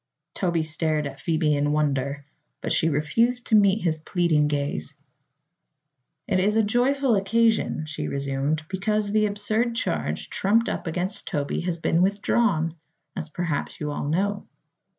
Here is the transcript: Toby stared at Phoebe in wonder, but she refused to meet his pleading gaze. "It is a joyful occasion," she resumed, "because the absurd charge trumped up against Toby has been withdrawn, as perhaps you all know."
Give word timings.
Toby 0.33 0.63
stared 0.63 1.05
at 1.05 1.19
Phoebe 1.21 1.55
in 1.55 1.73
wonder, 1.73 2.25
but 2.59 2.73
she 2.73 2.89
refused 2.89 3.45
to 3.45 3.55
meet 3.55 3.83
his 3.83 3.99
pleading 3.99 4.47
gaze. 4.47 4.95
"It 6.27 6.39
is 6.39 6.57
a 6.57 6.63
joyful 6.63 7.13
occasion," 7.13 7.85
she 7.85 8.07
resumed, 8.07 8.63
"because 8.67 9.11
the 9.11 9.27
absurd 9.27 9.75
charge 9.75 10.31
trumped 10.31 10.69
up 10.69 10.87
against 10.87 11.27
Toby 11.27 11.61
has 11.67 11.77
been 11.77 12.01
withdrawn, 12.01 12.73
as 13.15 13.29
perhaps 13.29 13.79
you 13.79 13.91
all 13.91 14.09
know." 14.09 14.47